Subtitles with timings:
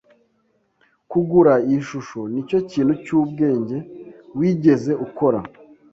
[1.11, 3.77] Kugura iyi shusho nicyo kintu cyubwenge
[4.37, 5.39] wigeze ukora.